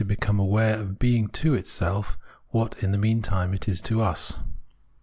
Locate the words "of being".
0.79-1.27